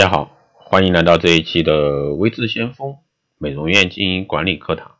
[0.00, 2.96] 大家好，欢迎来到这一期的微智先锋
[3.36, 4.92] 美容院经营管理课堂。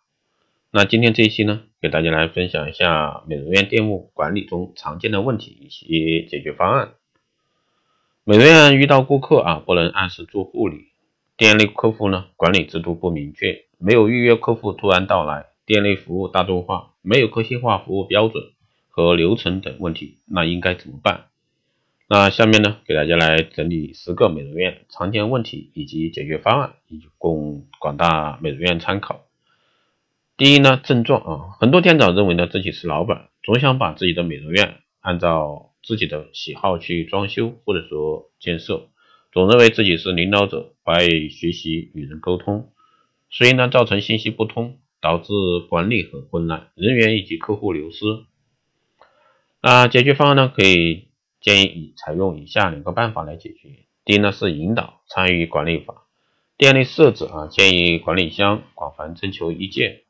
[0.70, 6.90] 那今天这一期呢，给大家来分享一下美容院店务管理中常见的问题以及解决方案。
[8.24, 10.88] 美容院遇到顾客啊不能按时做护理，
[11.38, 18.52] 店内客户呢管理制度不明确，没有预约客户突然到来，店内服务大众化，没有个性化服务标准
[18.90, 21.29] 和流程等问题，那应该怎么办？
[22.12, 29.26] 那下面呢，给大家来整理十个美容院常见问题以及解决方案，以供广大美容院参考。
[30.36, 38.88] 第一呢，症状啊，很多店长认为呢自己是老板，总想把自己的美容院按照自己的喜好去装修或者说建设，
[39.32, 42.72] 总认为自己是领导者，不爱学习与人沟通，
[43.30, 45.32] 所以呢造成信息不通，导致
[45.68, 48.04] 管理很混乱，人员以及客户流失。
[49.62, 51.09] 那解决方案呢，可以。
[51.40, 53.70] 建议以采用以下两个办法来解决。
[54.04, 56.06] 第一呢是引导参与管理法，
[56.56, 60.02] 店内设置啊，建议管理箱广泛征求意见，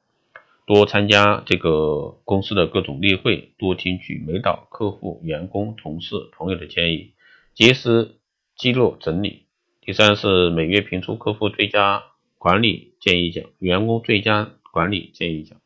[0.66, 7.12] 多参加这个公司的各种例会，多听取每导客户、员工、同事、朋友的建议，
[7.54, 8.16] 及时
[8.56, 9.46] 记录整理。
[9.80, 12.04] 第三是每月评出客户最佳
[12.38, 15.58] 管理建议奖、员工最佳管理建议奖。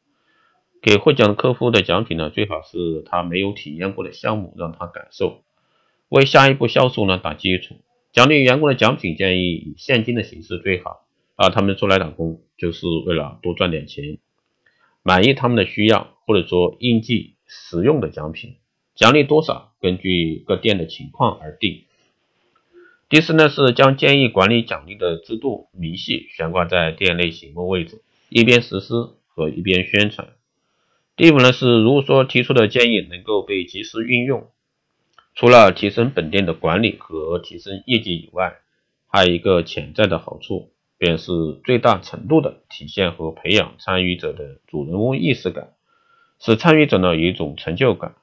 [0.80, 5.42] 给获奖客户的奖品呢，最好是他没有体验过的项目，让他感受。
[6.08, 7.76] 为下一步销售呢打基础，
[8.12, 14.18] 奖励员工的奖品建议以现金的形式最好啊，他们出来打工就是为了多赚点钱，
[15.02, 18.56] 满意他们的需要，或者说应季实用的奖品，
[18.94, 21.84] 奖励多少根据各店的情况而定。
[23.08, 28.94] 第四呢是将建议管理奖励的制度明细悬挂在店内醒目位置，一边实施
[29.26, 30.28] 和一边宣传。
[31.16, 34.48] 第五呢是如果说提出的建议能够被及时运用。
[35.34, 38.58] 除了提升本店的管理和提升业绩以外，
[39.08, 41.32] 还有一个潜在的好处，便是
[41.64, 45.72] 最大程度的体现和培养参与者的主人翁意识感，
[46.38, 48.14] 使参与者呢有一种成就感。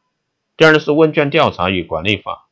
[0.56, 2.48] 第二呢是问卷调查与管理法，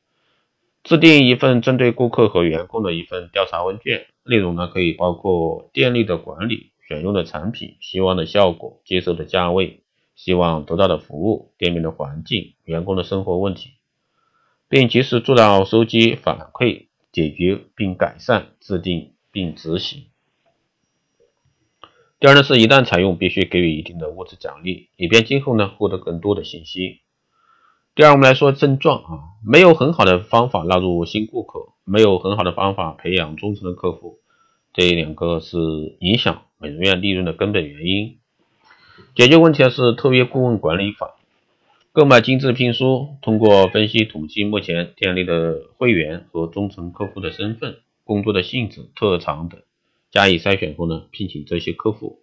[0.84, 9.84] 制定一份针对顾客和员工的一份调查问卷，内容呢可以包括店内的管理、选用的产品、希望的效果、接受的价位、
[10.16, 13.72] 希望得到的服务、店面的环境、员工的生活问题。
[14.70, 20.06] 并及时做到收集反馈、解决并改善、制定并执行。
[22.20, 27.00] 第二呢，是一旦采用，必须给予一定的物质奖励，以便今后呢获得更多的信息。
[27.96, 34.20] 第二，我们来说症状啊，没有很好的方法纳入新顾客，没有很好的方法培养忠诚的客户，
[34.74, 35.58] 这两个是
[36.00, 38.20] 影响美容院利润的根本原因。
[39.16, 41.16] 解决问题的是特约顾问管理法。
[41.92, 49.60] 购买精致聘书，通过分析统计目前店内的会员和忠诚客户的身份、工作的性质、特长等，
[50.12, 52.20] 加以筛选后呢，聘请这些客户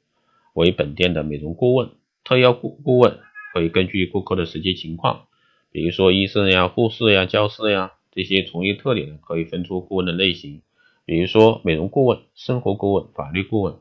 [0.55, 1.91] 为本店的美容顾问、
[2.23, 3.19] 特邀顾顾问。
[3.53, 5.29] 可以根据顾客的实际情况，
[5.73, 10.61] 比如说医生呀、护士呀、教师呀这些从业特点，可以分出顾问的类型，
[11.07, 13.75] 比如说美容顾问、生活顾问、法律顾问。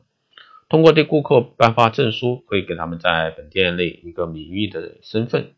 [0.68, 5.52] 通过对顾客颁发证书，可以给他们在本店内一个名誉的身份。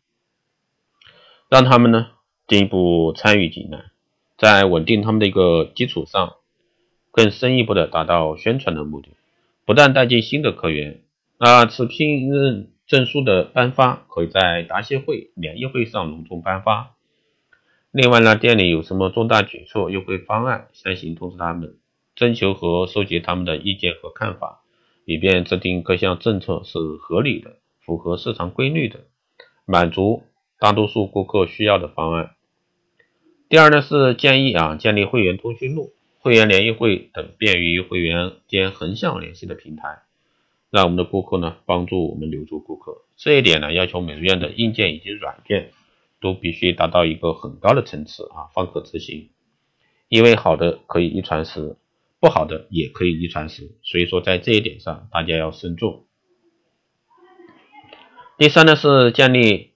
[1.49, 2.11] 让他们呢
[2.47, 3.85] 进一步参与进来，
[4.37, 6.35] 在稳定他们的一个基础上，
[7.11, 9.09] 更深一步的达到宣传的目的，
[9.65, 11.01] 不断带进新的客源。
[11.39, 16.95] 那此聘任证书的颁发，可以在答谢会、联谊会上隆重颁发。
[17.91, 21.77] 另外呢，店里有什么重大举措、优惠方案，先行通知他们，
[22.13, 24.61] 征求和收集他们的意见和看法，
[25.05, 28.99] 以便制定各项政策是合理的、符合市场规律的，
[29.65, 30.21] 满足。
[30.59, 32.35] 大多数顾客需要的方案。
[33.47, 40.03] 第二呢是建议啊建立会员通讯录、会员联谊会等便于会员间横向联系的平台，
[40.69, 43.03] 让我们的顾客呢帮助我们留住顾客。
[43.15, 45.71] 这一点呢要求美容院的硬件以及软件
[46.19, 49.29] 都必须达到一个很高的层次啊方可执行。
[50.09, 51.77] 因为好的可以一传十，
[52.19, 56.05] 不好的也可以一传十，所以说在这一点上大家要慎重。
[58.37, 59.68] 第三呢是建立。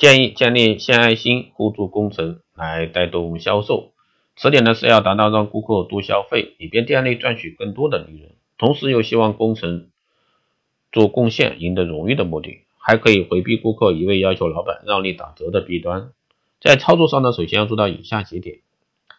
[0.00, 3.92] 建议建立献爱心互助工程来带动销售，
[4.34, 9.90] 此点呢是要达到让顾客多消费，以便店内赚取更多的利润，同时又希望工程
[10.90, 16.12] 做贡献赢得荣誉的目的，还可以回避顾客一味要求老板让利打折的弊端。
[16.62, 18.60] 在操作上呢，首先要做到以下几点：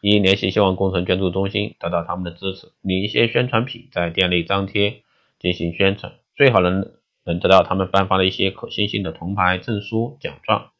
[0.01, 5.03] 一、联系希望工程捐助中心，得到他们的支持，领一些宣传品在店内张贴
[5.39, 6.91] 进行宣传，最好能。
[7.25, 10.71] 能得到他们颁发的一些可信性的铜牌、证书、奖状。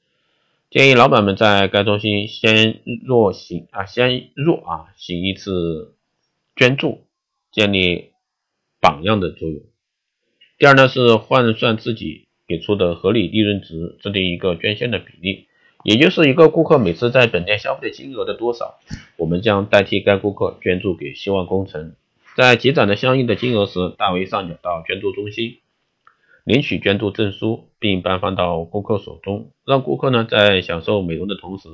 [0.69, 5.95] 建议老板们在该中心先若行啊，先若啊行一次
[6.55, 7.05] 捐助，
[7.51, 8.11] 建立
[8.79, 9.61] 榜样的作用。
[10.57, 15.47] 第二呢是换算自己给出的合理利润值，制定一个捐献的比例，
[15.83, 18.79] 也就是一个顾客每次在本店消费的金额的多少，
[19.17, 21.95] 我们将代替该顾客捐助给希望工程。
[22.37, 25.57] 在积攒的相应的金额时，大为上缴到捐助中心，
[26.43, 31.69] 领取捐助证书，并颁发到顾客手中，让顾客呢在享受美容的同时，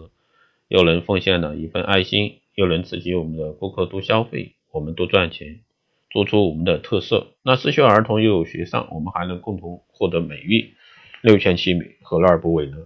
[0.68, 5.62] 又能奉献了一份爱心，又能刺激我们的顾客多消费，我们多赚钱。
[6.10, 10.74] 做出我们的特色，那失学儿童又有学上，我们还能共同获得美誉，
[11.22, 12.78] 六全其美，何乐而不为呢？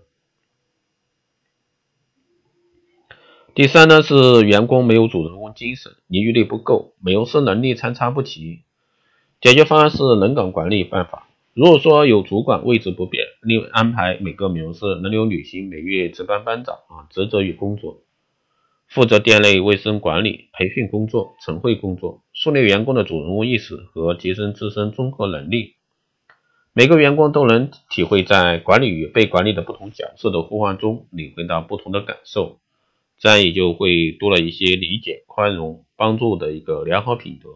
[3.54, 8.64] 第三呢是员工没有主人翁精神，凝聚力不够，美容师能力参差不齐。
[9.40, 11.28] 解决方案是人岗管理办法。
[11.54, 18.02] 如果说有主管位置不变，另安排每个美容师轮流履行每月值班班长啊职责与工作。
[18.88, 25.76] 负责店内卫生管理、培训工作、晨会工作，树立员工的主人翁意识和提升自身综合能力。
[26.74, 32.60] 每个员工都能体会在管理与被管理的不同角色的互换中，领会到不同的感受，
[33.18, 37.50] 这样也就会多了一些理解、宽容、帮助的一个良好品德。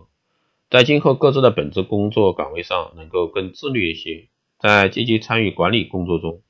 [0.69, 4.29] 在今后各自的本职工作岗位上，能够更自律一些，
[4.59, 6.41] 在积极参与管理工作中，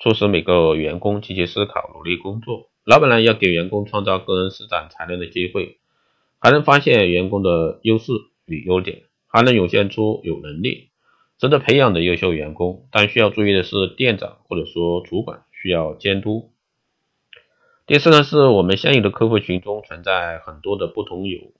[0.00, 2.68] 促使每个员工积极思考、努力工作。
[2.84, 5.78] 老板呢，要给员工创造个人施展才能的机会，
[6.40, 8.12] 还能发现员工的优势
[8.44, 10.90] 与优点，还能涌现出有能力、
[11.38, 12.88] 值得培养的优秀员工。
[12.90, 16.50] 但需要注意的是，店长或者说主管需要监督。
[17.86, 21.52] 第四呢，是我们现有的客户群中存在很多的不同有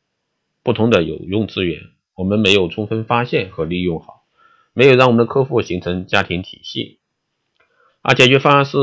[0.69, 1.81] 不同的有用资源，
[2.15, 4.27] 我们没有充分发现和利用好，
[4.75, 6.99] 没有让我们的客户形成家庭体系。
[8.03, 8.77] 而解决方案是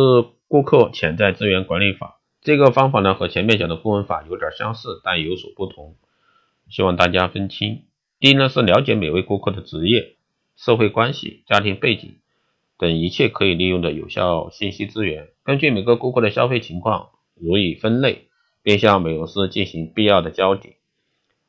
[0.48, 2.20] 顾客潜在资源管理法。
[2.42, 5.96] 这个方法呢和前面讲的顾问法有点相似，但有所不同，
[6.72, 7.84] 希望大家分清。
[8.20, 10.16] 第一呢是了解每位顾客的职业、
[10.56, 12.16] 社会关系、家庭背景
[12.80, 17.10] 等一切可以利用的有效信息资源，根据每个顾客的消费情况，
[17.40, 18.30] 予以分类，
[18.64, 20.78] 并向美容师进行必要的交底，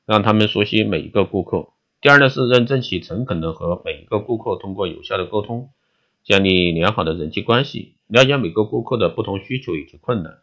[0.06, 1.69] 让他们熟悉每一个顾客。
[2.00, 5.70] 第二呢是认真且诚恳的和每一个顾客通过有效的沟通，
[6.23, 10.38] 建立良好的人际关系，了解每个顾客的不同需求以及困难。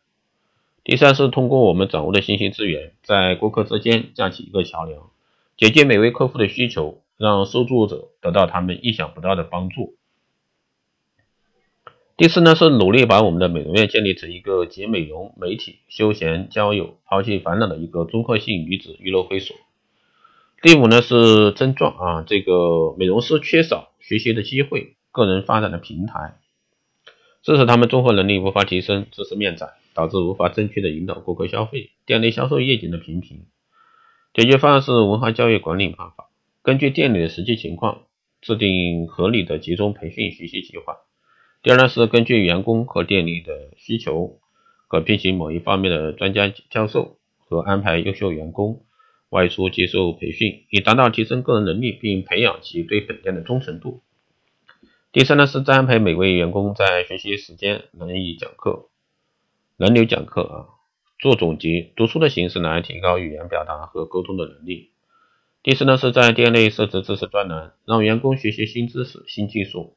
[0.84, 5.10] 第三是通过我们掌握的信息资源，在顾客之间架起一个桥梁，
[5.56, 9.96] 解决每位客户的需求，让受助者得到他们意想不到的帮助。
[12.16, 19.56] 第四呢是努力把我们的美容院建立成一个集美容、媒体、休闲、交友、抛弃烦恼的一个综合性女子娱乐会所。
[20.62, 26.36] 第五呢是症状啊，这个美容师缺少学习的机会、个人发展的平台，
[27.42, 29.74] 致使他们综合能力无法提升，知识面窄。
[29.96, 33.46] 导致无法正确的引导顾客消费，店内销售业绩的平平。
[34.34, 36.32] 解决方案是文化教育管理办法，
[36.64, 38.02] 根据店里的实际情况，
[38.42, 40.98] 制定合理的集中培训学习计划。
[41.64, 44.38] 第二呢是根据员工和店里的需求，
[44.90, 48.84] 可聘请某一方面的专家教授和安排优秀员工
[49.30, 54.02] 外出接受培训，以达到提升个人能力并培养其对本店的忠诚度。
[55.14, 58.90] 第三呢是再安排每位员工在学习时间能以讲课。
[59.78, 60.68] 轮流讲课啊，
[61.18, 64.92] 做总结、读书的形式来提高语言表达和沟通的能力。
[65.64, 69.96] 第四呢，是在店内设置知识专栏，让员工学习新知识、新技术。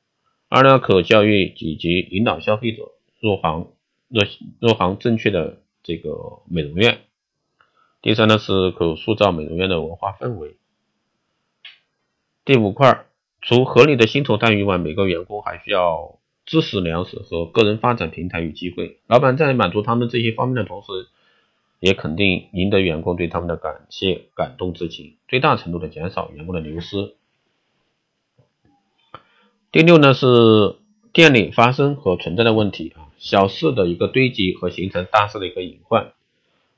[0.49, 3.73] 二呢，可教育以及引导消费者入行、
[4.09, 4.23] 入
[4.61, 7.01] 入行正确的这个美容院。
[8.03, 10.57] 第三呢，是可塑造美容院的文化氛围。
[12.45, 13.07] 第五块，
[13.41, 16.19] 除合理的薪酬待遇外，每个员工还需要。
[16.49, 21.09] 知识粮食和个人发展平台与机会，老板在满足他们这些方面的同时，
[21.81, 27.17] 也肯定赢得员工对他们的感谢、感动之情，最大程度的减少员工的流失。
[29.77, 30.27] 第六呢是
[31.13, 36.15] 店里发生和存在的问题啊，小事的一个堆积和形成大事的一个隐患，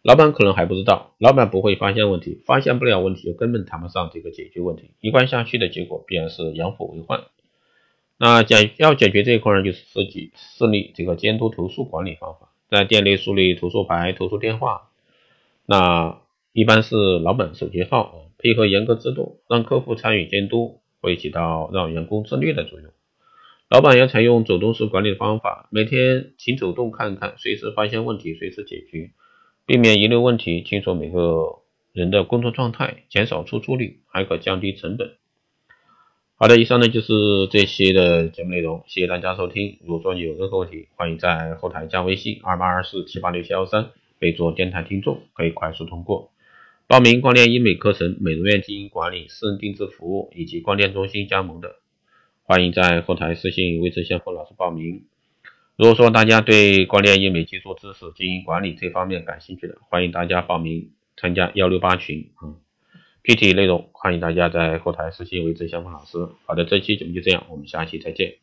[0.02, 7.23] 老板可能还不知道，老板不会发现问题，发现不了问题就根本谈不上这个解决问题，一贯下去的结果必然是养虎为患。
[8.17, 14.88] 那解要解决这一块呢，就是设计设立这个监督投诉管理方法，在店内树立投诉牌、投诉电话。
[15.67, 16.19] 那
[16.52, 22.90] 一般是老板手机号啊，配合严格制度，让客户参与监督，会起到让员工自律的作用。
[23.69, 29.11] 老板要采用走动式管理的方法，每天勤走动看看，随时发现问题，随时解决，
[29.67, 31.59] 避免遗留问题，清楚每个
[31.93, 35.17] 人的工作状态，减少出错率，还可降低成本。
[36.37, 39.78] 好的，以上呢就是这些的节目内容，谢谢大家收听。
[39.83, 46.31] 如果说你有任何问题，欢迎在后台加微信二八二四七八六七幺三，备注电台听众，可以快速通过。
[46.88, 51.76] 报名光电医美课程、美容院经营管理、私人定制服务以及光电中心加盟的，
[52.45, 55.04] 欢迎在后台私信魏志先锋老师报名。
[55.76, 62.57] 如果说大家对光电医美技术知识、经营管理这方面感兴趣的，欢迎大家报名参加幺六八群啊。
[63.23, 66.16] 具体内容欢迎大家在后台私信魏志先锋老师。
[66.47, 68.37] 好的，这期节目就这样，我们下期再见。